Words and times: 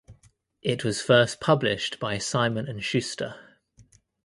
It 0.63 0.83
was 0.83 0.99
first 0.99 1.39
published 1.39 1.99
by 1.99 2.17
Simon 2.17 2.67
and 2.67 2.83
Schuster. 2.83 3.35